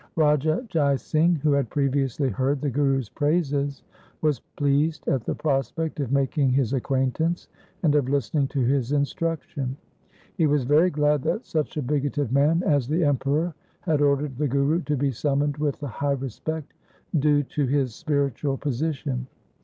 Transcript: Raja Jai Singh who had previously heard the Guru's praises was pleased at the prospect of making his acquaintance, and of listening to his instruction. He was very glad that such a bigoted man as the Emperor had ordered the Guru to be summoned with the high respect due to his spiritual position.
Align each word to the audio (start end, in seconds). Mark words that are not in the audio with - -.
Raja 0.15 0.65
Jai 0.67 0.95
Singh 0.95 1.35
who 1.43 1.51
had 1.51 1.69
previously 1.69 2.29
heard 2.29 2.59
the 2.59 2.71
Guru's 2.71 3.07
praises 3.07 3.83
was 4.23 4.39
pleased 4.55 5.07
at 5.07 5.23
the 5.25 5.35
prospect 5.35 5.99
of 5.99 6.11
making 6.11 6.49
his 6.49 6.73
acquaintance, 6.73 7.49
and 7.83 7.93
of 7.93 8.09
listening 8.09 8.47
to 8.47 8.61
his 8.61 8.93
instruction. 8.93 9.77
He 10.37 10.47
was 10.47 10.63
very 10.63 10.89
glad 10.89 11.21
that 11.25 11.45
such 11.45 11.77
a 11.77 11.83
bigoted 11.83 12.31
man 12.31 12.63
as 12.65 12.87
the 12.87 13.03
Emperor 13.03 13.53
had 13.81 14.01
ordered 14.01 14.37
the 14.39 14.47
Guru 14.47 14.81
to 14.85 14.97
be 14.97 15.11
summoned 15.11 15.57
with 15.57 15.79
the 15.79 15.87
high 15.87 16.13
respect 16.13 16.73
due 17.19 17.43
to 17.43 17.67
his 17.67 17.93
spiritual 17.93 18.57
position. 18.57 19.27